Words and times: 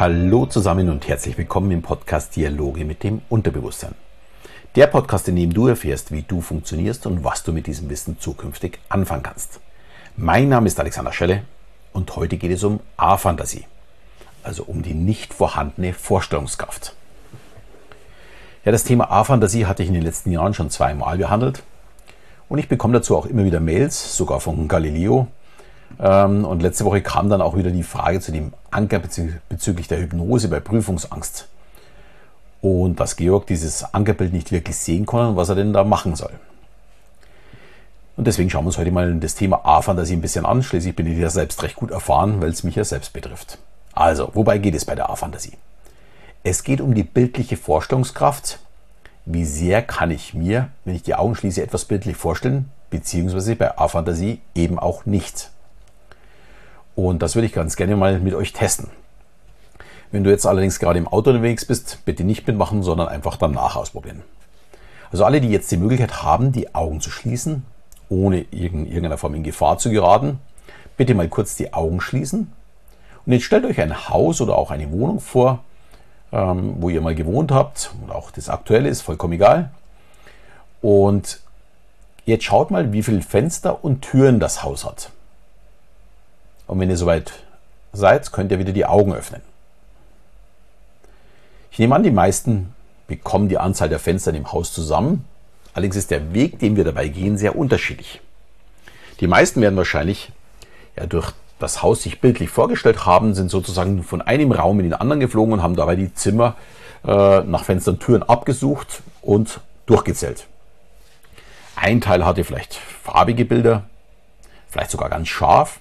Hallo 0.00 0.46
zusammen 0.46 0.90
und 0.90 1.08
herzlich 1.08 1.36
willkommen 1.36 1.72
im 1.72 1.82
Podcast 1.82 2.36
Dialoge 2.36 2.84
mit 2.84 3.02
dem 3.02 3.20
Unterbewusstsein. 3.28 3.96
Der 4.76 4.86
Podcast, 4.86 5.26
in 5.26 5.34
dem 5.34 5.52
du 5.52 5.66
erfährst, 5.66 6.12
wie 6.12 6.22
du 6.22 6.40
funktionierst 6.40 7.04
und 7.06 7.24
was 7.24 7.42
du 7.42 7.52
mit 7.52 7.66
diesem 7.66 7.90
Wissen 7.90 8.20
zukünftig 8.20 8.78
anfangen 8.88 9.24
kannst. 9.24 9.58
Mein 10.16 10.50
Name 10.50 10.68
ist 10.68 10.78
Alexander 10.78 11.12
Schelle 11.12 11.42
und 11.92 12.14
heute 12.14 12.36
geht 12.36 12.52
es 12.52 12.62
um 12.62 12.78
A-Fantasie, 12.96 13.64
also 14.44 14.62
um 14.62 14.82
die 14.82 14.94
nicht 14.94 15.34
vorhandene 15.34 15.92
Vorstellungskraft. 15.92 16.94
Ja, 18.64 18.70
das 18.70 18.84
Thema 18.84 19.10
A-Fantasie 19.10 19.66
hatte 19.66 19.82
ich 19.82 19.88
in 19.88 19.94
den 19.94 20.04
letzten 20.04 20.30
Jahren 20.30 20.54
schon 20.54 20.70
zweimal 20.70 21.18
behandelt 21.18 21.64
und 22.48 22.60
ich 22.60 22.68
bekomme 22.68 22.94
dazu 22.94 23.16
auch 23.16 23.26
immer 23.26 23.44
wieder 23.44 23.58
Mails, 23.58 24.16
sogar 24.16 24.38
von 24.38 24.68
Galileo, 24.68 25.26
und 25.96 26.60
letzte 26.60 26.84
Woche 26.84 27.00
kam 27.00 27.28
dann 27.28 27.40
auch 27.40 27.56
wieder 27.56 27.70
die 27.70 27.82
Frage 27.82 28.20
zu 28.20 28.30
dem 28.30 28.52
Anker 28.70 29.00
bezüglich 29.00 29.88
der 29.88 30.00
Hypnose 30.00 30.48
bei 30.48 30.60
Prüfungsangst. 30.60 31.48
Und 32.60 33.00
dass 33.00 33.16
Georg 33.16 33.46
dieses 33.46 33.94
Ankerbild 33.94 34.32
nicht 34.32 34.52
wirklich 34.52 34.76
sehen 34.76 35.06
kann 35.06 35.28
und 35.28 35.36
was 35.36 35.48
er 35.48 35.54
denn 35.54 35.72
da 35.72 35.84
machen 35.84 36.16
soll. 36.16 36.32
Und 38.16 38.26
deswegen 38.26 38.50
schauen 38.50 38.64
wir 38.64 38.68
uns 38.68 38.78
heute 38.78 38.90
mal 38.90 39.14
das 39.20 39.36
Thema 39.36 39.64
A-Fantasie 39.64 40.14
ein 40.14 40.20
bisschen 40.20 40.44
an. 40.44 40.64
Schließlich 40.64 40.96
bin 40.96 41.06
ich 41.06 41.18
ja 41.18 41.30
selbst 41.30 41.62
recht 41.62 41.76
gut 41.76 41.92
erfahren, 41.92 42.40
weil 42.40 42.50
es 42.50 42.64
mich 42.64 42.74
ja 42.74 42.82
selbst 42.82 43.12
betrifft. 43.12 43.58
Also, 43.92 44.30
wobei 44.34 44.58
geht 44.58 44.74
es 44.74 44.84
bei 44.84 44.96
der 44.96 45.08
A-Fantasie? 45.08 45.52
Es 46.42 46.64
geht 46.64 46.80
um 46.80 46.94
die 46.94 47.04
bildliche 47.04 47.56
Vorstellungskraft. 47.56 48.58
Wie 49.24 49.44
sehr 49.44 49.82
kann 49.82 50.10
ich 50.10 50.34
mir, 50.34 50.68
wenn 50.84 50.96
ich 50.96 51.04
die 51.04 51.14
Augen 51.14 51.36
schließe, 51.36 51.62
etwas 51.62 51.84
bildlich 51.84 52.16
vorstellen, 52.16 52.70
beziehungsweise 52.90 53.54
bei 53.54 53.78
A-Fantasie 53.78 54.40
eben 54.54 54.78
auch 54.80 55.06
nicht. 55.06 55.50
Und 56.98 57.22
das 57.22 57.36
würde 57.36 57.46
ich 57.46 57.52
ganz 57.52 57.76
gerne 57.76 57.94
mal 57.94 58.18
mit 58.18 58.34
euch 58.34 58.52
testen. 58.52 58.88
Wenn 60.10 60.24
du 60.24 60.30
jetzt 60.30 60.44
allerdings 60.44 60.80
gerade 60.80 60.98
im 60.98 61.06
Auto 61.06 61.30
unterwegs 61.30 61.64
bist, 61.64 62.04
bitte 62.04 62.24
nicht 62.24 62.44
mitmachen, 62.48 62.82
sondern 62.82 63.06
einfach 63.06 63.36
danach 63.36 63.76
ausprobieren. 63.76 64.24
Also 65.12 65.24
alle, 65.24 65.40
die 65.40 65.48
jetzt 65.48 65.70
die 65.70 65.76
Möglichkeit 65.76 66.24
haben, 66.24 66.50
die 66.50 66.74
Augen 66.74 67.00
zu 67.00 67.10
schließen, 67.10 67.64
ohne 68.08 68.40
in 68.40 68.84
irgendeiner 68.84 69.16
Form 69.16 69.36
in 69.36 69.44
Gefahr 69.44 69.78
zu 69.78 69.90
geraten, 69.90 70.40
bitte 70.96 71.14
mal 71.14 71.28
kurz 71.28 71.54
die 71.54 71.72
Augen 71.72 72.00
schließen. 72.00 72.52
Und 73.24 73.32
jetzt 73.32 73.44
stellt 73.44 73.64
euch 73.64 73.80
ein 73.80 74.08
Haus 74.08 74.40
oder 74.40 74.58
auch 74.58 74.72
eine 74.72 74.90
Wohnung 74.90 75.20
vor, 75.20 75.60
ähm, 76.32 76.78
wo 76.80 76.88
ihr 76.88 77.00
mal 77.00 77.14
gewohnt 77.14 77.52
habt 77.52 77.92
oder 78.04 78.16
auch 78.16 78.32
das 78.32 78.48
aktuelle 78.48 78.88
ist, 78.88 79.02
vollkommen 79.02 79.34
egal. 79.34 79.70
Und 80.82 81.38
jetzt 82.24 82.42
schaut 82.42 82.72
mal, 82.72 82.92
wie 82.92 83.04
viele 83.04 83.22
Fenster 83.22 83.84
und 83.84 84.02
Türen 84.02 84.40
das 84.40 84.64
Haus 84.64 84.84
hat. 84.84 85.12
Und 86.68 86.78
wenn 86.78 86.90
ihr 86.90 86.96
soweit 86.96 87.32
seid, 87.92 88.30
könnt 88.30 88.52
ihr 88.52 88.58
wieder 88.58 88.72
die 88.72 88.86
Augen 88.86 89.12
öffnen. 89.12 89.42
Ich 91.72 91.78
nehme 91.78 91.96
an, 91.96 92.02
die 92.02 92.10
meisten 92.10 92.74
bekommen 93.06 93.48
die 93.48 93.58
Anzahl 93.58 93.88
der 93.88 93.98
Fenster 93.98 94.32
im 94.34 94.52
Haus 94.52 94.72
zusammen. 94.72 95.24
Allerdings 95.72 95.96
ist 95.96 96.10
der 96.10 96.34
Weg, 96.34 96.58
den 96.58 96.76
wir 96.76 96.84
dabei 96.84 97.08
gehen, 97.08 97.38
sehr 97.38 97.56
unterschiedlich. 97.56 98.20
Die 99.20 99.26
meisten 99.26 99.60
werden 99.62 99.76
wahrscheinlich 99.76 100.30
ja, 100.96 101.06
durch 101.06 101.32
das 101.58 101.82
Haus 101.82 102.02
sich 102.02 102.20
bildlich 102.20 102.50
vorgestellt 102.50 103.06
haben, 103.06 103.34
sind 103.34 103.50
sozusagen 103.50 104.02
von 104.04 104.20
einem 104.20 104.52
Raum 104.52 104.78
in 104.78 104.84
den 104.84 104.94
anderen 104.94 105.20
geflogen 105.20 105.54
und 105.54 105.62
haben 105.62 105.74
dabei 105.74 105.96
die 105.96 106.12
Zimmer 106.12 106.54
äh, 107.04 107.40
nach 107.40 107.64
Fenstern 107.64 107.98
Türen 107.98 108.22
abgesucht 108.22 109.02
und 109.22 109.60
durchgezählt. 109.86 110.46
Ein 111.76 112.00
Teil 112.00 112.26
hatte 112.26 112.44
vielleicht 112.44 112.74
farbige 112.74 113.44
Bilder, 113.44 113.84
vielleicht 114.68 114.90
sogar 114.90 115.08
ganz 115.08 115.28
scharf 115.28 115.80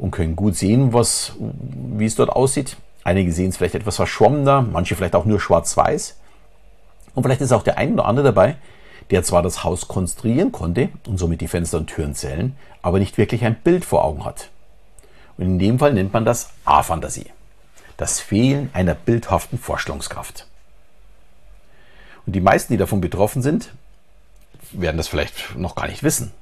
und 0.00 0.12
können 0.12 0.36
gut 0.36 0.56
sehen, 0.56 0.92
was, 0.92 1.32
wie 1.38 2.06
es 2.06 2.14
dort 2.14 2.30
aussieht. 2.30 2.76
Einige 3.04 3.32
sehen 3.32 3.50
es 3.50 3.56
vielleicht 3.56 3.74
etwas 3.74 3.96
verschwommener, 3.96 4.62
manche 4.62 4.94
vielleicht 4.94 5.16
auch 5.16 5.24
nur 5.24 5.40
schwarz-weiß. 5.40 6.16
Und 7.14 7.22
vielleicht 7.22 7.40
ist 7.40 7.52
auch 7.52 7.62
der 7.62 7.78
ein 7.78 7.94
oder 7.94 8.04
andere 8.04 8.26
dabei, 8.26 8.56
der 9.10 9.22
zwar 9.24 9.42
das 9.42 9.64
Haus 9.64 9.88
konstruieren 9.88 10.52
konnte 10.52 10.90
und 11.06 11.18
somit 11.18 11.40
die 11.40 11.48
Fenster 11.48 11.78
und 11.78 11.88
Türen 11.88 12.14
zählen, 12.14 12.56
aber 12.82 12.98
nicht 12.98 13.18
wirklich 13.18 13.44
ein 13.44 13.56
Bild 13.56 13.84
vor 13.84 14.04
Augen 14.04 14.24
hat. 14.24 14.50
Und 15.36 15.46
in 15.46 15.58
dem 15.58 15.78
Fall 15.78 15.94
nennt 15.94 16.12
man 16.12 16.24
das 16.24 16.50
A-Fantasie. 16.64 17.26
Das 17.96 18.20
Fehlen 18.20 18.70
einer 18.72 18.94
bildhaften 18.94 19.58
Vorstellungskraft. 19.58 20.46
Und 22.26 22.34
die 22.34 22.40
meisten, 22.40 22.72
die 22.72 22.76
davon 22.76 23.00
betroffen 23.00 23.42
sind, 23.42 23.72
werden 24.72 24.98
das 24.98 25.08
vielleicht 25.08 25.56
noch 25.56 25.74
gar 25.74 25.88
nicht 25.88 26.02
wissen. 26.02 26.32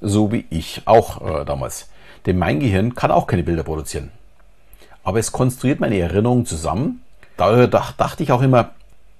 So 0.00 0.32
wie 0.32 0.46
ich 0.50 0.82
auch 0.86 1.40
äh, 1.40 1.44
damals. 1.44 1.88
Denn 2.26 2.38
mein 2.38 2.60
Gehirn 2.60 2.94
kann 2.94 3.10
auch 3.10 3.26
keine 3.26 3.44
Bilder 3.44 3.62
produzieren. 3.62 4.10
Aber 5.04 5.18
es 5.18 5.32
konstruiert 5.32 5.80
meine 5.80 5.98
Erinnerungen 5.98 6.46
zusammen. 6.46 7.02
Daher 7.36 7.68
dachte 7.68 8.22
ich 8.22 8.32
auch 8.32 8.42
immer, 8.42 8.70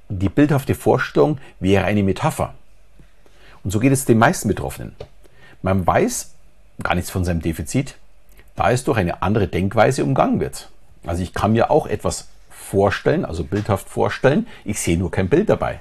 die 0.09 0.29
bildhafte 0.29 0.75
Vorstellung 0.75 1.39
wäre 1.61 1.85
eine 1.85 2.03
Metapher. 2.03 2.55
Und 3.63 3.71
so 3.71 3.81
geht 3.81 3.93
es 3.93 4.05
den 4.05 4.19
meisten 4.19 4.49
Betroffenen. 4.49 4.95
Man 5.63 5.87
weiß 5.87 6.35
gar 6.83 6.95
nichts 6.95 7.11
von 7.11 7.25
seinem 7.25 7.41
Defizit, 7.41 7.97
da 8.55 8.71
es 8.71 8.85
durch 8.85 8.99
eine 8.99 9.23
andere 9.23 9.49
Denkweise 9.49 10.05
umgangen 10.05 10.41
wird. 10.41 10.71
Also 11.07 11.23
ich 11.23 11.35
kann 11.35 11.53
mir 11.53 11.71
auch 11.71 11.87
etwas 11.87 12.29
vorstellen, 12.51 13.25
also 13.25 13.45
bildhaft 13.45 13.89
vorstellen, 13.89 14.47
ich 14.65 14.81
sehe 14.81 14.99
nur 14.99 15.11
kein 15.11 15.29
Bild 15.29 15.49
dabei. 15.49 15.81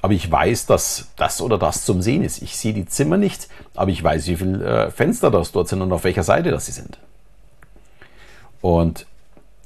Aber 0.00 0.12
ich 0.12 0.30
weiß, 0.30 0.66
dass 0.66 1.08
das 1.16 1.40
oder 1.40 1.58
das 1.58 1.84
zum 1.84 2.02
Sehen 2.02 2.22
ist. 2.22 2.40
Ich 2.42 2.56
sehe 2.56 2.72
die 2.72 2.86
Zimmer 2.86 3.16
nicht, 3.16 3.48
aber 3.74 3.90
ich 3.90 4.02
weiß, 4.02 4.26
wie 4.28 4.36
viele 4.36 4.64
äh, 4.64 4.90
Fenster 4.90 5.30
das 5.30 5.52
dort 5.52 5.68
sind 5.68 5.82
und 5.82 5.92
auf 5.92 6.04
welcher 6.04 6.22
Seite 6.22 6.50
das 6.50 6.66
sie 6.66 6.72
sind. 6.72 6.98
Und 8.60 9.06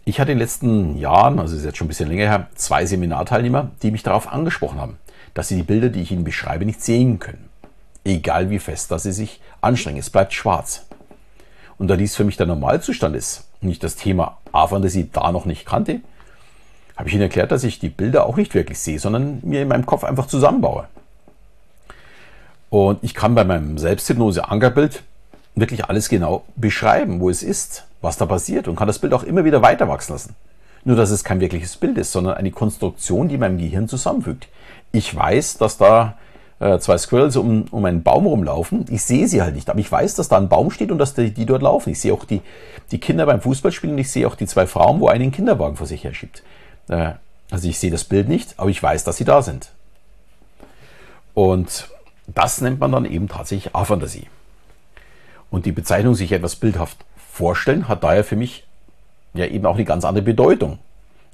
ich 0.04 0.19
hatte 0.19 0.32
in 0.32 0.38
den 0.38 0.43
letzten 0.43 0.98
Jahren, 0.98 1.38
also 1.38 1.56
ist 1.56 1.65
jetzt 1.65 1.76
schon 1.76 1.87
ein 1.87 1.88
bisschen 1.88 2.09
länger 2.09 2.28
her, 2.28 2.48
zwei 2.54 2.87
Seminarteilnehmer, 2.87 3.70
die 3.82 3.91
mich 3.91 4.03
darauf 4.03 4.26
angesprochen 4.32 4.81
haben, 4.81 4.98
dass 5.34 5.48
sie 5.48 5.56
die 5.56 5.62
Bilder, 5.62 5.91
die 5.91 6.03
ich 6.03 6.10
ihnen 6.10 6.25
beschreibe, 6.25 6.64
nicht 6.64 6.82
sehen 6.82 7.19
können. 7.19 7.49
Egal 8.04 8.50
wie 8.50 8.59
fest, 8.59 8.91
dass 8.91 9.04
sie 9.04 9.12
sich 9.12 9.41
anstrengen. 9.60 9.99
Es 9.99 10.10
bleibt 10.10 10.32
schwarz. 10.32 10.87
Und 11.78 11.88
da 11.88 11.97
dies 11.97 12.16
für 12.16 12.25
mich 12.25 12.37
der 12.37 12.47
Normalzustand 12.47 13.14
ist 13.14 13.49
und 13.60 13.69
ich 13.69 13.78
das 13.78 13.97
Thema 13.97 14.38
A-Fantasie 14.50 15.09
da 15.12 15.31
noch 15.31 15.44
nicht 15.44 15.66
kannte, 15.66 16.00
habe 16.97 17.08
ich 17.08 17.14
Ihnen 17.14 17.22
erklärt, 17.22 17.53
dass 17.53 17.64
ich 17.64 17.78
die 17.78 17.88
Bilder 17.88 18.26
auch 18.26 18.36
nicht 18.36 18.54
wirklich 18.54 18.78
sehe, 18.78 18.98
sondern 18.98 19.41
mir 19.42 19.62
in 19.62 19.69
meinem 19.69 19.86
Kopf 19.86 20.04
einfach 20.04 20.26
zusammenbaue. 20.26 20.86
Und 22.70 23.03
ich 23.03 23.14
kann 23.14 23.34
bei 23.34 23.44
meinem 23.44 23.78
Selbsthypnose-Ankerbild 23.78 25.02
wirklich 25.54 25.84
alles 25.86 26.08
genau 26.08 26.44
beschreiben, 26.56 27.20
wo 27.20 27.28
es 27.28 27.42
ist, 27.42 27.84
was 28.00 28.16
da 28.16 28.26
passiert 28.26 28.69
und 28.69 28.76
kann 28.76 28.86
das 28.86 28.98
Bild 28.98 29.12
auch 29.12 29.22
immer 29.22 29.44
wieder 29.44 29.62
weiter 29.62 29.88
wachsen 29.88 30.12
lassen. 30.12 30.34
Nur, 30.84 30.97
dass 30.97 31.10
es 31.10 31.22
kein 31.22 31.41
wirkliches 31.41 31.76
Bild 31.76 31.98
ist, 31.98 32.12
sondern 32.12 32.34
eine 32.34 32.50
Konstruktion, 32.50 33.28
die 33.28 33.38
meinem 33.38 33.58
Gehirn 33.58 33.88
zusammenfügt. 33.88 34.48
Ich 34.91 35.14
weiß, 35.14 35.58
dass 35.58 35.78
da 35.78 36.16
äh, 36.58 36.78
zwei 36.78 36.98
Squirrels 36.98 37.36
um, 37.36 37.66
um 37.70 37.84
einen 37.84 38.02
Baum 38.02 38.26
rumlaufen. 38.26 38.86
Ich 38.88 39.02
sehe 39.02 39.28
sie 39.28 39.42
halt 39.42 39.54
nicht, 39.54 39.69
aber 39.69 39.78
ich 39.78 39.91
weiß, 39.91 40.14
dass 40.14 40.28
da 40.28 40.38
ein 40.38 40.48
Baum 40.48 40.70
steht 40.70 40.91
und 40.91 40.98
dass 40.98 41.14
die, 41.14 41.31
die 41.31 41.47
dort 41.47 41.62
laufen. 41.62 41.91
Ich 41.91 42.00
sehe 42.00 42.12
auch 42.12 42.25
die, 42.25 42.41
die 42.91 42.98
Kinder 42.98 43.26
beim 43.26 43.41
Fußballspielen 43.41 43.94
und 43.94 44.00
ich 44.00 44.10
sehe 44.10 44.26
auch 44.26 44.34
die 44.34 44.47
zwei 44.47 44.66
Frauen, 44.66 45.00
wo 45.00 45.08
einen 45.08 45.31
Kinderwagen 45.31 45.76
vor 45.76 45.86
sich 45.86 46.04
her 46.04 46.14
schiebt. 46.14 46.42
Äh, 46.92 47.14
also 47.50 47.69
ich 47.69 47.78
sehe 47.78 47.91
das 47.91 48.04
Bild 48.04 48.28
nicht, 48.28 48.54
aber 48.58 48.70
ich 48.70 48.82
weiß, 48.82 49.04
dass 49.04 49.16
sie 49.16 49.25
da 49.25 49.42
sind. 49.42 49.72
Und 51.34 51.88
das 52.26 52.60
nennt 52.60 52.80
man 52.80 52.92
dann 52.92 53.04
eben 53.04 53.28
tatsächlich 53.28 53.75
A-Fantasie. 53.75 54.28
Und 55.50 55.66
die 55.66 55.72
Bezeichnung 55.72 56.14
sich 56.14 56.32
etwas 56.32 56.56
bildhaft 56.56 56.98
vorstellen 57.31 57.88
hat 57.88 58.04
daher 58.04 58.25
für 58.25 58.36
mich 58.36 58.64
ja 59.34 59.47
eben 59.47 59.66
auch 59.66 59.75
eine 59.75 59.84
ganz 59.84 60.04
andere 60.04 60.25
Bedeutung. 60.25 60.78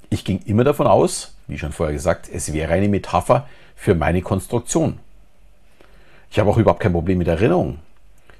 Ich 0.09 0.25
ging 0.25 0.41
immer 0.45 0.63
davon 0.63 0.87
aus, 0.87 1.35
wie 1.47 1.57
schon 1.57 1.71
vorher 1.71 1.93
gesagt, 1.93 2.29
es 2.31 2.53
wäre 2.53 2.73
eine 2.73 2.89
Metapher 2.89 3.47
für 3.75 3.95
meine 3.95 4.21
Konstruktion. 4.21 4.99
Ich 6.31 6.39
habe 6.39 6.49
auch 6.49 6.57
überhaupt 6.57 6.81
kein 6.81 6.93
Problem 6.93 7.17
mit 7.17 7.27
Erinnerungen. 7.27 7.79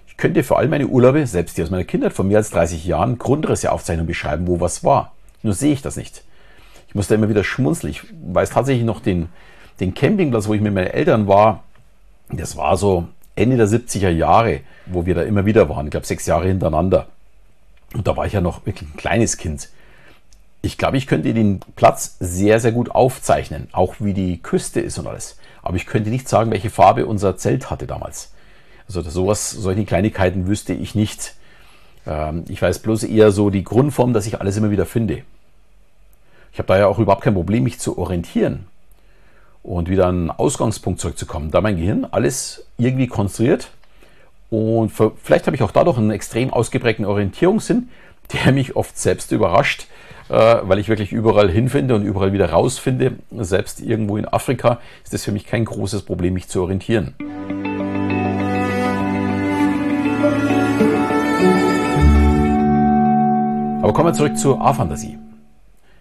Ich 0.07 0.17
könnte 0.17 0.43
vor 0.43 0.57
allem 0.57 0.69
meine 0.69 0.87
Urlaube, 0.87 1.25
selbst 1.27 1.57
die 1.57 1.63
aus 1.63 1.69
meiner 1.69 1.85
Kindheit 1.85 2.13
von 2.13 2.27
mehr 2.27 2.37
als 2.37 2.49
30 2.49 2.85
Jahren, 2.85 3.17
Grundrisse 3.17 3.71
aufzeichnen 3.71 4.01
und 4.01 4.07
beschreiben, 4.07 4.47
wo 4.47 4.59
was 4.59 4.83
war. 4.83 5.13
Nur 5.43 5.53
sehe 5.53 5.73
ich 5.73 5.81
das 5.81 5.95
nicht. 5.95 6.23
Ich 6.89 6.95
musste 6.95 7.13
immer 7.15 7.29
wieder 7.29 7.43
schmunzeln. 7.43 7.91
Ich 7.91 8.01
weiß 8.33 8.49
tatsächlich 8.49 8.83
noch 8.83 8.99
den, 8.99 9.29
den 9.79 9.93
Campingplatz, 9.93 10.47
wo 10.47 10.55
ich 10.55 10.61
mit 10.61 10.73
meinen 10.73 10.87
Eltern 10.87 11.27
war. 11.27 11.63
Das 12.31 12.57
war 12.57 12.77
so 12.77 13.07
Ende 13.35 13.57
der 13.57 13.67
70er 13.67 14.09
Jahre, 14.09 14.61
wo 14.87 15.05
wir 15.05 15.13
da 15.13 15.21
immer 15.21 15.45
wieder 15.45 15.69
waren. 15.69 15.85
Ich 15.85 15.91
glaube, 15.91 16.07
sechs 16.07 16.25
Jahre 16.25 16.47
hintereinander. 16.47 17.07
Und 17.93 18.07
da 18.07 18.17
war 18.17 18.25
ich 18.25 18.33
ja 18.33 18.41
noch 18.41 18.65
wirklich 18.65 18.89
ein 18.89 18.97
kleines 18.97 19.37
Kind. 19.37 19.69
Ich 20.61 20.79
glaube, 20.79 20.97
ich 20.97 21.05
könnte 21.05 21.33
den 21.33 21.59
Platz 21.75 22.17
sehr, 22.19 22.59
sehr 22.59 22.71
gut 22.71 22.91
aufzeichnen, 22.91 23.69
auch 23.71 23.95
wie 23.99 24.13
die 24.13 24.41
Küste 24.41 24.81
ist 24.81 24.97
und 24.97 25.07
alles. 25.07 25.37
Aber 25.61 25.77
ich 25.77 25.85
könnte 25.85 26.09
nicht 26.09 26.27
sagen, 26.27 26.51
welche 26.51 26.71
Farbe 26.71 27.05
unser 27.05 27.37
Zelt 27.37 27.69
hatte 27.69 27.85
damals. 27.85 28.33
Also 28.87 29.01
sowas, 29.03 29.51
solche 29.51 29.85
Kleinigkeiten 29.85 30.47
wüsste 30.47 30.73
ich 30.73 30.95
nicht. 30.95 31.35
Ähm, 32.07 32.45
ich 32.49 32.61
weiß 32.61 32.79
bloß 32.79 33.03
eher 33.03 33.31
so 33.31 33.51
die 33.51 33.63
Grundform, 33.63 34.13
dass 34.13 34.25
ich 34.25 34.41
alles 34.41 34.57
immer 34.57 34.71
wieder 34.71 34.87
finde. 34.87 35.21
Ich 36.51 36.59
habe 36.59 36.67
da 36.67 36.77
ja 36.77 36.87
auch 36.87 36.99
überhaupt 36.99 37.23
kein 37.23 37.33
Problem, 37.33 37.63
mich 37.63 37.79
zu 37.79 37.97
orientieren 37.97 38.65
und 39.63 39.89
wieder 39.89 40.07
an 40.07 40.23
den 40.23 40.31
Ausgangspunkt 40.31 40.99
zurückzukommen, 40.99 41.51
da 41.51 41.61
mein 41.61 41.77
Gehirn 41.77 42.05
alles 42.09 42.65
irgendwie 42.77 43.07
konstruiert 43.07 43.69
und 44.49 44.91
vielleicht 44.91 45.45
habe 45.45 45.55
ich 45.55 45.63
auch 45.63 45.71
dadurch 45.71 45.97
einen 45.97 46.11
extrem 46.11 46.51
ausgeprägten 46.51 47.05
Orientierungssinn, 47.05 47.89
der 48.33 48.51
mich 48.51 48.75
oft 48.75 48.97
selbst 48.97 49.31
überrascht, 49.31 49.87
äh, 50.29 50.57
weil 50.63 50.79
ich 50.79 50.89
wirklich 50.89 51.11
überall 51.11 51.49
hinfinde 51.49 51.95
und 51.95 52.03
überall 52.03 52.33
wieder 52.33 52.49
rausfinde. 52.49 53.13
Selbst 53.37 53.79
irgendwo 53.79 54.17
in 54.17 54.27
Afrika 54.27 54.79
ist 55.03 55.13
es 55.13 55.23
für 55.23 55.31
mich 55.31 55.45
kein 55.45 55.65
großes 55.65 56.03
Problem, 56.03 56.33
mich 56.33 56.47
zu 56.47 56.61
orientieren. 56.61 57.15
Aber 63.81 63.93
kommen 63.93 64.09
wir 64.09 64.13
zurück 64.13 64.37
zur 64.37 64.61
A-Fantasie. 64.61 65.17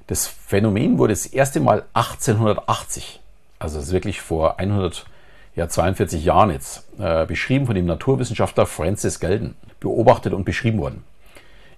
Das 0.09 0.27
Phänomen 0.27 0.97
wurde 0.97 1.13
das 1.13 1.27
erste 1.27 1.61
Mal 1.61 1.85
1880, 1.93 3.21
also 3.59 3.77
das 3.77 3.89
ist 3.89 3.93
wirklich 3.93 4.23
vor 4.23 4.59
142 4.59 6.25
Jahren 6.25 6.51
jetzt, 6.51 6.89
äh, 6.99 7.27
beschrieben 7.27 7.67
von 7.67 7.75
dem 7.75 7.85
Naturwissenschaftler 7.85 8.65
Francis 8.65 9.21
Galton, 9.21 9.55
beobachtet 9.81 10.33
und 10.33 10.45
beschrieben 10.45 10.79
worden. 10.79 11.05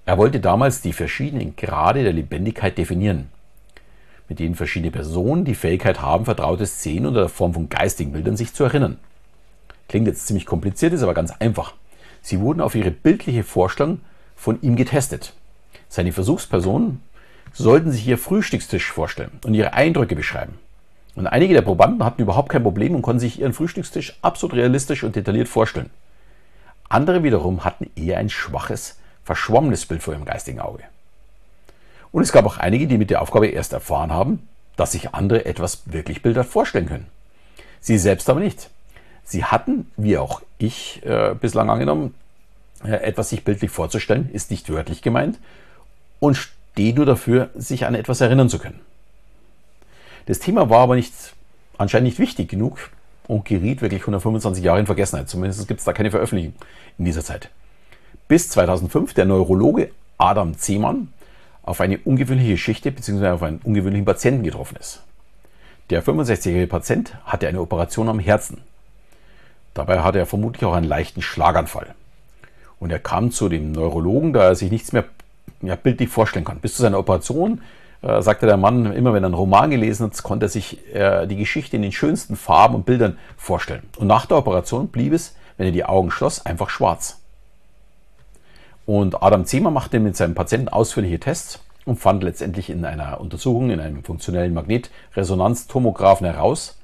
Er 0.07 0.17
wollte 0.17 0.39
damals 0.39 0.81
die 0.81 0.93
verschiedenen 0.93 1.57
Grade 1.57 2.05
der 2.05 2.13
Lebendigkeit 2.13 2.79
definieren, 2.79 3.31
mit 4.29 4.39
denen 4.39 4.55
verschiedene 4.55 4.93
Personen 4.93 5.45
die 5.45 5.57
Fähigkeit 5.57 6.01
haben, 6.01 6.25
vertraute 6.25 6.67
Szenen 6.67 7.07
unter 7.07 7.23
der 7.23 7.29
Form 7.29 7.53
von 7.53 7.69
geistigen 7.69 8.13
Bildern 8.13 8.37
sich 8.37 8.55
zu 8.55 8.63
erinnern. 8.63 9.01
Klingt 9.89 10.07
jetzt 10.07 10.29
ziemlich 10.29 10.47
kompliziert, 10.47 10.93
ist 10.93 11.03
aber 11.03 11.15
ganz 11.15 11.33
einfach. 11.41 11.75
Sie 12.23 12.39
wurden 12.39 12.61
auf 12.61 12.77
ihre 12.77 12.93
bildliche 12.93 13.43
Vorstellung 13.43 14.03
von 14.37 14.63
ihm 14.63 14.77
getestet. 14.77 15.35
Seine 15.89 16.13
Versuchspersonen 16.13 17.01
sollten 17.53 17.93
sich 17.93 18.07
ihr 18.07 18.19
Frühstückstisch 18.19 18.91
vorstellen 18.91 19.39
und 19.45 19.55
ihre 19.55 19.73
Eindrücke 19.73 20.17
beschreiben. 20.17 20.59
Und 21.15 21.27
einige 21.27 21.55
der 21.55 21.63
Probanden 21.63 22.05
hatten 22.05 22.23
überhaupt 22.23 22.51
kein 22.51 22.63
Problem 22.63 22.95
und 22.95 23.03
konnten 23.03 23.21
sich 23.21 23.41
ihren 23.41 23.53
Frühstückstisch 23.53 24.17
absolut 24.23 24.57
realistisch 24.57 25.03
und 25.03 25.17
detailliert 25.17 25.49
vorstellen. 25.49 25.91
Andere 26.89 27.23
wiederum 27.23 27.65
hatten 27.65 27.91
eher 27.97 28.19
ein 28.19 28.31
schwaches, 28.31 28.99
verschwommenes 29.25 29.87
Bild 29.87 30.03
vor 30.03 30.15
ihrem 30.15 30.25
geistigen 30.25 30.61
Auge. 30.61 30.85
Und 32.13 32.23
es 32.23 32.33
gab 32.33 32.47
auch 32.47 32.59
einige, 32.59 32.87
die 32.87 32.99
mit 32.99 33.11
der 33.11 33.23
Aufgabe 33.23 33.49
erst 33.49 33.73
erfahren 33.73 34.13
haben, 34.13 34.49
dass 34.77 34.93
sich 34.93 35.15
andere 35.15 35.45
etwas 35.45 35.83
wirklich 35.87 36.23
bildhaft 36.23 36.51
vorstellen 36.51 36.87
können. 36.87 37.07
Sie 37.81 37.99
selbst 37.99 38.29
aber 38.29 38.41
nicht. 38.41 38.71
Sie 39.25 39.45
hatten, 39.45 39.91
wie 39.97 40.19
auch 40.19 40.43
ich 40.59 41.05
äh, 41.05 41.35
bislang 41.41 41.71
angenommen, 41.71 42.15
äh, 42.85 42.95
etwas 42.95 43.31
sich 43.31 43.45
bildlich 43.45 43.71
vorzustellen, 43.71 44.29
ist 44.33 44.51
nicht 44.51 44.69
wörtlich 44.71 45.03
gemeint, 45.03 45.39
und 46.19 46.51
steht 46.73 46.97
nur 46.97 47.05
dafür, 47.05 47.51
sich 47.55 47.85
an 47.85 47.95
etwas 47.95 48.23
erinnern 48.23 48.49
zu 48.49 48.59
können. 48.59 48.81
Das 50.25 50.39
Thema 50.39 50.71
war 50.71 50.81
aber 50.81 50.97
nicht, 50.97 51.13
anscheinend 51.77 52.07
nicht 52.07 52.19
wichtig 52.19 52.49
genug 52.49 52.91
und 53.27 53.45
geriet 53.45 53.83
wirklich 53.83 54.01
125 54.01 54.65
Jahre 54.65 54.81
in 54.81 54.87
Vergessenheit. 54.87 55.29
Zumindest 55.29 55.69
gibt 55.69 55.81
es 55.81 55.85
da 55.85 55.93
keine 55.93 56.11
Veröffentlichung 56.11 56.55
in 56.97 57.05
dieser 57.05 57.23
Zeit. 57.23 57.51
Bis 58.29 58.49
2005 58.49 59.13
der 59.13 59.27
Neurologe 59.27 59.91
Adam 60.17 60.57
Zehmann 60.57 61.13
auf 61.63 61.83
eine 61.83 61.99
ungewöhnliche 61.99 62.53
Geschichte 62.53 62.93
bzw. 62.93 63.29
auf 63.29 63.43
einen 63.43 63.61
ungewöhnlichen 63.63 64.07
Patienten 64.07 64.43
getroffen 64.43 64.79
ist. 64.81 65.03
Der 65.91 66.03
65-jährige 66.03 66.67
Patient 66.67 67.15
hatte 67.25 67.47
eine 67.47 67.61
Operation 67.61 68.09
am 68.09 68.21
Herzen. 68.21 68.63
Dabei 69.75 70.01
hatte 70.01 70.19
er 70.19 70.27
vermutlich 70.27 70.65
auch 70.65 70.73
einen 70.73 70.89
leichten 70.89 71.21
Schlaganfall. 71.21 71.95
Und 72.79 72.91
er 72.91 73.01
kam 73.01 73.33
zu 73.33 73.51
dem 73.51 73.73
Neurologen, 73.73 74.33
da 74.33 74.45
er 74.45 74.55
sich 74.55 74.71
nichts 74.71 74.93
mehr 74.93 75.05
ja, 75.63 75.77
bildlich 75.77 76.09
vorstellen 76.09 76.45
kann. 76.45 76.61
Bis 76.61 76.75
zu 76.77 76.83
seiner 76.83 76.99
Operation 76.99 77.61
äh, 78.03 78.23
sagte 78.23 78.47
der 78.47 78.57
Mann, 78.57 78.93
immer 78.93 79.13
wenn 79.13 79.23
er 79.23 79.27
einen 79.27 79.35
Roman 79.35 79.71
gelesen 79.71 80.07
hat, 80.07 80.23
konnte 80.23 80.47
er 80.47 80.51
sich 80.51 80.95
äh, 80.95 81.27
die 81.27 81.37
Geschichte 81.37 81.77
in 81.77 81.83
den 81.83 81.93
schönsten 81.93 82.37
Farben 82.37 82.75
und 82.75 82.87
Bildern 82.87 83.19
vorstellen. 83.37 83.83
Und 83.99 84.07
nach 84.07 84.27
der 84.27 84.39
Operation 84.39 84.89
blieb 84.89 85.13
es, 85.13 85.37
wenn 85.57 85.67
er 85.67 85.73
die 85.73 85.85
Augen 85.85 86.11
schloss, 86.11 86.45
einfach 86.47 86.71
schwarz. 86.71 87.21
Und 88.87 89.23
Adam 89.23 89.45
Zehmer 89.45 89.71
machte 89.71 90.01
mit 90.01 90.17
seinem 90.17 90.35
Patienten 90.35 90.69
ausführliche 90.69 91.21
Tests 91.21 91.61
und 91.85 91.99
fand 92.01 92.23
letztendlich 92.23 92.71
in 92.71 92.85
einer 92.85 93.21
Untersuchung, 93.21 93.71
in 93.71 93.81
einem 93.81 94.03
funktionellen 94.03 94.55
Magnetresonanztomographen 94.55 96.27
heraus, 96.27 96.79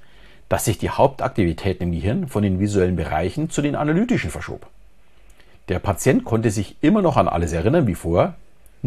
dass 0.49 0.67
sich 0.67 0.79
die 0.79 0.91
Hauptaktivität 0.91 1.81
im 1.81 1.93
Gehirn 1.93 2.29
von 2.29 2.43
den 2.43 2.61
visuellen 2.61 2.97
Bereichen 2.97 3.51
zu 3.51 3.63
den 3.63 3.75
analytischen 3.75 4.31
verschob. 4.31 4.67
Der 5.69 5.81
Patient 5.81 6.25
konnte 6.25 6.51
sich 6.51 6.77
immer 6.81 7.03
noch 7.03 7.17
an 7.17 7.29
alles 7.29 7.53
erinnern 7.53 7.87
wie 7.87 7.97
vorher, 7.97 8.35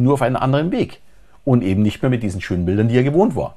nur 0.04 0.14
auf 0.16 0.22
einen 0.22 0.36
anderen 0.36 0.72
Weg 0.72 1.00
und 1.46 1.64
eben 1.64 1.82
nicht 1.82 2.02
mehr 2.02 2.10
mit 2.10 2.24
diesen 2.24 2.42
schönen 2.42 2.66
Bildern, 2.66 2.88
die 2.88 2.96
er 2.96 3.04
gewohnt 3.04 3.36
war. 3.36 3.56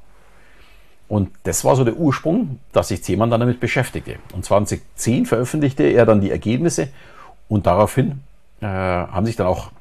Und 1.08 1.30
das 1.42 1.64
war 1.64 1.76
so 1.76 1.84
der 1.84 1.96
Ursprung, 1.96 2.58
dass 2.72 2.88
sich 2.88 3.04
Zehmann 3.04 3.30
dann 3.30 3.40
damit 3.40 3.60
beschäftigte. 3.60 4.16
Und 4.32 4.44
2010 4.44 5.26
veröffentlichte 5.26 5.82
er 5.82 6.06
dann 6.06 6.22
die 6.22 6.30
Ergebnisse 6.30 6.88
und 7.48 7.66
daraufhin 7.66 8.22
äh, 8.62 8.66
haben 8.66 9.26
sich 9.26 9.36
dann 9.36 9.46
auch, 9.46 9.72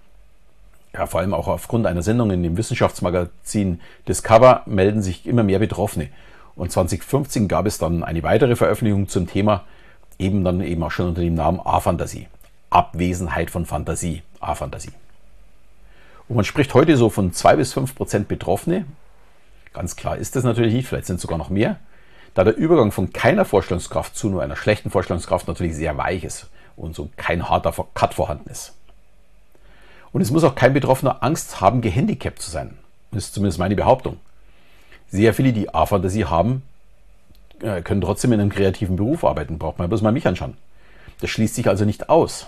ja, 0.93 1.05
vor 1.05 1.21
allem 1.21 1.33
auch 1.33 1.47
aufgrund 1.47 1.87
einer 1.87 2.01
Sendung 2.01 2.31
in 2.31 2.43
dem 2.43 2.57
Wissenschaftsmagazin 2.57 3.79
Discover, 4.09 4.63
melden 4.65 5.01
sich 5.01 5.25
immer 5.25 5.43
mehr 5.43 5.59
Betroffene. 5.59 6.09
Und 6.57 6.71
2015 6.71 7.47
gab 7.47 7.65
es 7.65 7.77
dann 7.77 8.03
eine 8.03 8.23
weitere 8.23 8.57
Veröffentlichung 8.57 9.07
zum 9.07 9.27
Thema, 9.27 9.63
eben 10.19 10.43
dann 10.43 10.59
eben 10.59 10.83
auch 10.83 10.91
schon 10.91 11.07
unter 11.07 11.21
dem 11.21 11.35
Namen 11.35 11.61
A-Fantasie. 11.63 12.27
Abwesenheit 12.69 13.49
von 13.49 13.65
Fantasie, 13.65 14.21
A-Fantasie. 14.41 14.91
Und 16.31 16.37
man 16.37 16.45
spricht 16.45 16.73
heute 16.73 16.95
so 16.95 17.09
von 17.09 17.33
zwei 17.33 17.57
bis 17.57 17.73
fünf 17.73 17.93
Prozent 17.93 18.29
Betroffene. 18.29 18.85
Ganz 19.73 19.97
klar 19.97 20.15
ist 20.15 20.37
das 20.37 20.45
natürlich 20.45 20.73
nicht, 20.73 20.87
vielleicht 20.87 21.07
sind 21.07 21.17
es 21.17 21.23
sogar 21.23 21.37
noch 21.37 21.49
mehr, 21.49 21.77
da 22.33 22.45
der 22.45 22.55
Übergang 22.55 22.93
von 22.93 23.11
keiner 23.11 23.43
Vorstellungskraft 23.43 24.15
zu 24.15 24.29
nur 24.29 24.41
einer 24.41 24.55
schlechten 24.55 24.91
Vorstellungskraft 24.91 25.49
natürlich 25.49 25.75
sehr 25.75 25.97
weich 25.97 26.23
ist 26.23 26.49
und 26.77 26.95
so 26.95 27.09
kein 27.17 27.49
harter 27.49 27.73
Cut 27.93 28.13
vorhanden 28.13 28.49
ist. 28.49 28.77
Und 30.13 30.21
es 30.21 30.31
muss 30.31 30.45
auch 30.45 30.55
kein 30.55 30.71
Betroffener 30.73 31.21
Angst 31.21 31.59
haben, 31.59 31.81
gehandicapt 31.81 32.41
zu 32.41 32.49
sein. 32.49 32.77
Das 33.11 33.25
ist 33.25 33.33
zumindest 33.33 33.59
meine 33.59 33.75
Behauptung. 33.75 34.17
Sehr 35.09 35.33
viele, 35.33 35.51
die 35.51 35.73
A-Fantasie 35.73 36.23
haben, 36.23 36.63
äh, 37.61 37.81
können 37.81 37.99
trotzdem 37.99 38.31
in 38.31 38.39
einem 38.39 38.51
kreativen 38.51 38.95
Beruf 38.95 39.25
arbeiten. 39.25 39.59
Braucht 39.59 39.79
man 39.79 39.89
bloß 39.89 40.01
mal 40.01 40.13
mich 40.13 40.25
anschauen. 40.25 40.55
Das 41.19 41.29
schließt 41.29 41.55
sich 41.55 41.67
also 41.67 41.83
nicht 41.83 42.07
aus. 42.07 42.47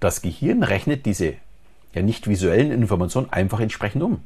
Das 0.00 0.22
Gehirn 0.22 0.62
rechnet 0.62 1.04
diese 1.04 1.34
ja 1.94 2.02
nicht 2.02 2.28
visuellen 2.28 2.70
Informationen 2.70 3.32
einfach 3.32 3.60
entsprechend 3.60 4.02
um. 4.02 4.22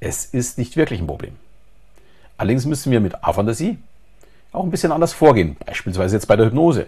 Es 0.00 0.26
ist 0.26 0.58
nicht 0.58 0.76
wirklich 0.76 1.00
ein 1.00 1.06
Problem. 1.06 1.34
Allerdings 2.36 2.66
müssen 2.66 2.90
wir 2.90 3.00
mit 3.00 3.24
A-Fantasie 3.24 3.78
auch 4.52 4.64
ein 4.64 4.70
bisschen 4.70 4.92
anders 4.92 5.12
vorgehen, 5.12 5.56
beispielsweise 5.64 6.16
jetzt 6.16 6.26
bei 6.26 6.36
der 6.36 6.46
Hypnose. 6.46 6.86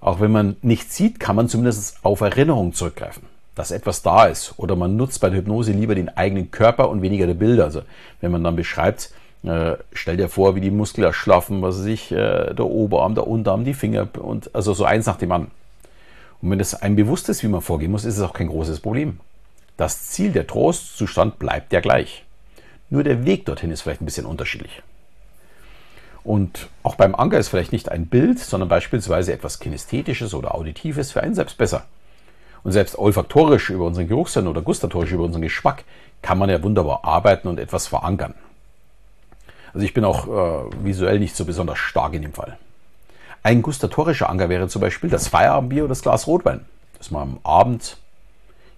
Auch 0.00 0.20
wenn 0.20 0.32
man 0.32 0.56
nichts 0.62 0.96
sieht, 0.96 1.20
kann 1.20 1.36
man 1.36 1.48
zumindest 1.48 1.98
auf 2.02 2.20
Erinnerung 2.20 2.74
zurückgreifen, 2.74 3.22
dass 3.54 3.70
etwas 3.70 4.02
da 4.02 4.26
ist. 4.26 4.54
Oder 4.56 4.74
man 4.74 4.96
nutzt 4.96 5.20
bei 5.20 5.30
der 5.30 5.38
Hypnose 5.38 5.72
lieber 5.72 5.94
den 5.94 6.08
eigenen 6.08 6.50
Körper 6.50 6.88
und 6.88 7.02
weniger 7.02 7.26
die 7.26 7.34
Bilder. 7.34 7.64
Also 7.64 7.82
wenn 8.20 8.32
man 8.32 8.42
dann 8.42 8.56
beschreibt, 8.56 9.12
äh, 9.44 9.76
stell 9.92 10.16
dir 10.16 10.28
vor, 10.28 10.54
wie 10.54 10.60
die 10.60 10.70
Muskeln 10.70 11.04
erschlaffen, 11.04 11.62
was 11.62 11.78
weiß 11.78 11.86
ich, 11.86 12.12
äh, 12.12 12.52
der 12.52 12.66
Oberarm, 12.66 13.14
der 13.14 13.26
Unterarm, 13.26 13.64
die 13.64 13.74
Finger 13.74 14.08
und 14.18 14.54
also 14.54 14.74
so 14.74 14.84
eins 14.84 15.06
nach 15.06 15.16
dem 15.16 15.32
anderen. 15.32 15.52
Und 16.42 16.50
wenn 16.50 16.60
es 16.60 16.74
einem 16.74 16.96
bewusst 16.96 17.28
ist, 17.28 17.42
wie 17.42 17.48
man 17.48 17.60
vorgehen 17.60 17.92
muss, 17.92 18.04
ist 18.04 18.18
es 18.18 18.22
auch 18.22 18.32
kein 18.32 18.48
großes 18.48 18.80
Problem. 18.80 19.20
Das 19.76 20.08
Ziel, 20.08 20.32
der 20.32 20.46
Trostzustand 20.46 21.38
bleibt 21.38 21.72
ja 21.72 21.80
gleich. 21.80 22.24
Nur 22.90 23.04
der 23.04 23.24
Weg 23.24 23.46
dorthin 23.46 23.70
ist 23.70 23.82
vielleicht 23.82 24.02
ein 24.02 24.06
bisschen 24.06 24.26
unterschiedlich. 24.26 24.82
Und 26.24 26.68
auch 26.82 26.96
beim 26.96 27.14
Anker 27.14 27.38
ist 27.38 27.48
vielleicht 27.48 27.72
nicht 27.72 27.90
ein 27.90 28.06
Bild, 28.06 28.38
sondern 28.38 28.68
beispielsweise 28.68 29.32
etwas 29.32 29.60
Kinästhetisches 29.60 30.34
oder 30.34 30.54
Auditives 30.54 31.12
für 31.12 31.22
einen 31.22 31.34
selbst 31.34 31.58
besser. 31.58 31.84
Und 32.64 32.72
selbst 32.72 32.96
olfaktorisch 32.96 33.70
über 33.70 33.86
unseren 33.86 34.08
Geruchssinn 34.08 34.46
oder 34.46 34.62
gustatorisch 34.62 35.12
über 35.12 35.24
unseren 35.24 35.42
Geschmack 35.42 35.84
kann 36.22 36.38
man 36.38 36.50
ja 36.50 36.62
wunderbar 36.62 37.04
arbeiten 37.04 37.48
und 37.48 37.58
etwas 37.58 37.86
verankern. 37.86 38.34
Also 39.74 39.84
ich 39.84 39.94
bin 39.94 40.04
auch 40.04 40.28
äh, 40.28 40.70
visuell 40.84 41.18
nicht 41.18 41.34
so 41.34 41.44
besonders 41.44 41.78
stark 41.78 42.14
in 42.14 42.22
dem 42.22 42.34
Fall. 42.34 42.56
Ein 43.44 43.62
gustatorischer 43.62 44.30
Anker 44.30 44.48
wäre 44.48 44.68
zum 44.68 44.80
Beispiel 44.80 45.10
das 45.10 45.26
Feierabendbier 45.26 45.82
oder 45.82 45.90
das 45.90 46.02
Glas 46.02 46.28
Rotwein, 46.28 46.60
das 46.98 47.10
man 47.10 47.22
am 47.22 47.38
Abend 47.42 47.96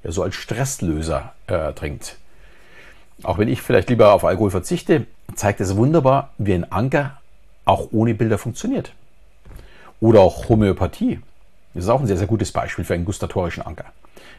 ja 0.02 0.10
so 0.10 0.22
als 0.22 0.34
Stresslöser 0.36 1.32
äh, 1.48 1.72
trinkt. 1.74 2.16
Auch 3.22 3.36
wenn 3.36 3.48
ich 3.48 3.60
vielleicht 3.60 3.90
lieber 3.90 4.12
auf 4.14 4.24
Alkohol 4.24 4.50
verzichte, 4.50 5.06
zeigt 5.34 5.60
es 5.60 5.76
wunderbar, 5.76 6.30
wie 6.38 6.54
ein 6.54 6.70
Anker 6.72 7.18
auch 7.66 7.88
ohne 7.92 8.14
Bilder 8.14 8.38
funktioniert. 8.38 8.92
Oder 10.00 10.20
auch 10.20 10.48
Homöopathie. 10.48 11.20
Das 11.74 11.84
ist 11.84 11.90
auch 11.90 12.00
ein 12.00 12.06
sehr, 12.06 12.18
sehr 12.18 12.26
gutes 12.26 12.50
Beispiel 12.50 12.84
für 12.84 12.94
einen 12.94 13.04
gustatorischen 13.04 13.64
Anker. 13.64 13.86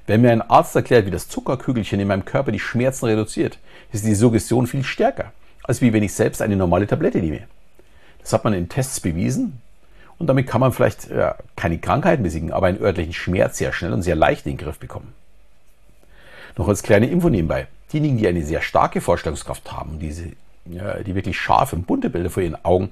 Wenn 0.07 0.21
mir 0.21 0.31
ein 0.31 0.41
Arzt 0.41 0.75
erklärt, 0.75 1.05
wie 1.05 1.11
das 1.11 1.27
Zuckerkügelchen 1.27 1.99
in 1.99 2.07
meinem 2.07 2.25
Körper 2.25 2.51
die 2.51 2.59
Schmerzen 2.59 3.05
reduziert, 3.05 3.59
ist 3.91 4.05
die 4.05 4.15
Suggestion 4.15 4.67
viel 4.67 4.83
stärker, 4.83 5.33
als 5.63 5.81
wie 5.81 5.93
wenn 5.93 6.03
ich 6.03 6.13
selbst 6.13 6.41
eine 6.41 6.55
normale 6.55 6.87
Tablette 6.87 7.19
nehme. 7.19 7.41
Das 8.21 8.33
hat 8.33 8.43
man 8.43 8.53
in 8.53 8.69
Tests 8.69 8.99
bewiesen 8.99 9.61
und 10.17 10.27
damit 10.27 10.47
kann 10.47 10.61
man 10.61 10.71
vielleicht 10.71 11.09
ja, 11.09 11.35
keine 11.55 11.77
Krankheit 11.77 12.23
besiegen, 12.23 12.51
aber 12.51 12.67
einen 12.67 12.81
örtlichen 12.81 13.13
Schmerz 13.13 13.57
sehr 13.57 13.73
schnell 13.73 13.93
und 13.93 14.01
sehr 14.01 14.15
leicht 14.15 14.45
in 14.45 14.53
den 14.53 14.57
Griff 14.57 14.79
bekommen. 14.79 15.13
Noch 16.57 16.67
als 16.67 16.83
kleine 16.83 17.07
Info 17.07 17.29
nebenbei. 17.29 17.67
Diejenigen, 17.91 18.17
die 18.17 18.27
eine 18.27 18.43
sehr 18.43 18.61
starke 18.61 19.01
Vorstellungskraft 19.01 19.71
haben, 19.71 19.99
diese, 19.99 20.31
ja, 20.65 21.03
die 21.03 21.15
wirklich 21.15 21.37
scharfe 21.37 21.75
und 21.75 21.85
bunte 21.85 22.09
Bilder 22.09 22.29
vor 22.29 22.43
ihren 22.43 22.63
Augen 22.63 22.91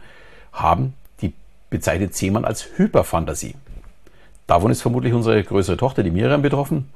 haben, 0.51 0.94
die 1.22 1.34
bezeichnet 1.70 2.13
Seemann 2.13 2.46
als 2.46 2.68
Hyperfantasie. 2.77 3.56
Davon 4.46 4.72
ist 4.72 4.82
vermutlich 4.82 5.13
unsere 5.13 5.42
größere 5.44 5.77
Tochter, 5.77 6.03
die 6.03 6.12
Miriam, 6.12 6.42
betroffen. 6.42 6.89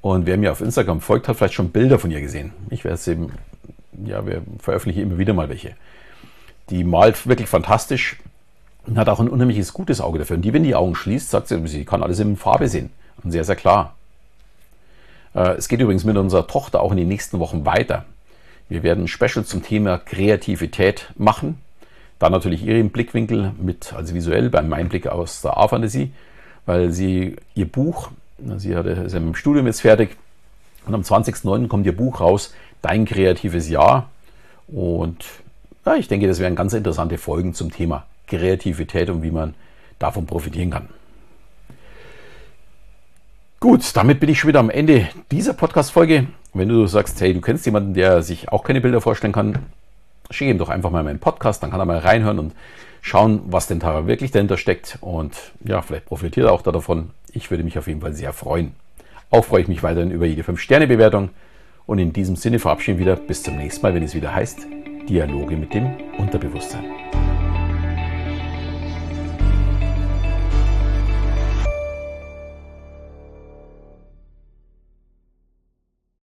Und 0.00 0.26
wer 0.26 0.36
mir 0.36 0.52
auf 0.52 0.60
Instagram 0.60 1.00
folgt, 1.00 1.26
hat 1.26 1.36
vielleicht 1.36 1.54
schon 1.54 1.70
Bilder 1.70 1.98
von 1.98 2.12
ihr 2.12 2.20
gesehen. 2.20 2.52
Ich 2.70 2.84
werde 2.84 2.94
es 2.94 3.08
eben, 3.08 3.32
ja, 4.04 4.24
wir 4.24 4.42
veröffentlichen 4.60 5.02
immer 5.02 5.18
wieder 5.18 5.34
mal 5.34 5.48
welche. 5.48 5.74
Die 6.70 6.84
malt 6.84 7.26
wirklich 7.26 7.48
fantastisch 7.48 8.18
und 8.88 8.98
hat 8.98 9.08
auch 9.08 9.20
ein 9.20 9.28
unheimliches 9.28 9.74
gutes 9.74 10.00
Auge 10.00 10.18
dafür. 10.18 10.36
Und 10.36 10.42
die, 10.42 10.52
wenn 10.52 10.62
die 10.62 10.74
Augen 10.74 10.94
schließt, 10.94 11.30
sagt 11.30 11.48
sie, 11.48 11.66
sie 11.68 11.84
kann 11.84 12.02
alles 12.02 12.18
in 12.20 12.36
Farbe 12.36 12.68
sehen. 12.68 12.90
Und 13.22 13.32
sehr, 13.32 13.44
sehr 13.44 13.56
klar. 13.56 13.94
Äh, 15.34 15.56
es 15.56 15.68
geht 15.68 15.80
übrigens 15.80 16.04
mit 16.04 16.16
unserer 16.16 16.46
Tochter 16.46 16.80
auch 16.80 16.90
in 16.90 16.96
den 16.96 17.08
nächsten 17.08 17.38
Wochen 17.38 17.66
weiter. 17.66 18.06
Wir 18.70 18.82
werden 18.82 19.04
ein 19.04 19.08
Special 19.08 19.44
zum 19.44 19.62
Thema 19.62 19.98
Kreativität 19.98 21.12
machen. 21.16 21.58
Dann 22.18 22.32
natürlich 22.32 22.64
ihren 22.64 22.90
Blickwinkel 22.90 23.52
mit, 23.60 23.92
also 23.92 24.14
visuell 24.14 24.48
beim 24.48 24.72
Einblick 24.72 25.06
aus 25.06 25.42
der 25.42 25.56
A-Fantasie, 25.58 26.10
weil 26.66 26.90
sie 26.90 27.36
ihr 27.54 27.70
Buch, 27.70 28.10
sie 28.56 28.74
hatte, 28.74 28.90
ist 28.90 29.14
im 29.14 29.34
Studium 29.34 29.66
jetzt 29.66 29.82
fertig 29.82 30.16
und 30.86 30.94
am 30.94 31.02
20.09. 31.02 31.68
kommt 31.68 31.86
ihr 31.86 31.96
Buch 31.96 32.20
raus, 32.20 32.54
Dein 32.80 33.06
kreatives 33.06 33.68
Jahr. 33.68 34.08
Und 34.68 35.24
ja, 35.84 35.96
ich 35.96 36.08
denke, 36.08 36.28
das 36.28 36.38
wären 36.38 36.54
ganz 36.54 36.72
interessante 36.72 37.18
Folgen 37.18 37.54
zum 37.54 37.72
Thema 37.72 38.04
Kreativität 38.28 39.10
und 39.10 39.22
wie 39.22 39.30
man 39.30 39.54
davon 39.98 40.26
profitieren 40.26 40.70
kann. 40.70 40.88
Gut, 43.60 43.96
damit 43.96 44.20
bin 44.20 44.28
ich 44.28 44.38
schon 44.38 44.48
wieder 44.48 44.60
am 44.60 44.70
Ende 44.70 45.08
dieser 45.32 45.52
Podcast-Folge. 45.52 46.28
Wenn 46.54 46.68
du 46.68 46.86
sagst, 46.86 47.20
hey, 47.20 47.34
du 47.34 47.40
kennst 47.40 47.66
jemanden, 47.66 47.92
der 47.92 48.22
sich 48.22 48.50
auch 48.50 48.62
keine 48.62 48.80
Bilder 48.80 49.00
vorstellen 49.00 49.32
kann, 49.32 49.58
schick 50.30 50.48
ihm 50.48 50.58
doch 50.58 50.68
einfach 50.68 50.90
mal 50.90 51.02
meinen 51.02 51.18
Podcast, 51.18 51.62
dann 51.62 51.70
kann 51.70 51.80
er 51.80 51.86
mal 51.86 51.98
reinhören 51.98 52.38
und 52.38 52.54
schauen, 53.00 53.42
was 53.46 53.66
denn 53.66 53.80
da 53.80 54.06
wirklich 54.06 54.30
dahinter 54.30 54.56
steckt. 54.58 54.98
Und 55.00 55.34
ja, 55.64 55.82
vielleicht 55.82 56.06
profitiert 56.06 56.46
er 56.46 56.52
auch 56.52 56.62
davon. 56.62 57.10
Ich 57.32 57.50
würde 57.50 57.64
mich 57.64 57.78
auf 57.78 57.88
jeden 57.88 58.00
Fall 58.00 58.12
sehr 58.12 58.32
freuen. 58.32 58.74
Auch 59.30 59.44
freue 59.44 59.62
ich 59.62 59.68
mich 59.68 59.82
weiterhin 59.82 60.10
über 60.10 60.26
jede 60.26 60.42
5-Sterne-Bewertung. 60.42 61.30
Und 61.86 61.98
in 61.98 62.12
diesem 62.12 62.36
Sinne 62.36 62.58
verabschieden 62.58 62.98
wir 62.98 63.06
wieder 63.06 63.16
bis 63.16 63.42
zum 63.42 63.56
nächsten 63.56 63.82
Mal, 63.82 63.94
wenn 63.94 64.02
es 64.02 64.14
wieder 64.14 64.34
heißt 64.34 64.66
Dialoge 65.08 65.56
mit 65.56 65.74
dem 65.74 65.90
Unterbewusstsein. 66.18 66.84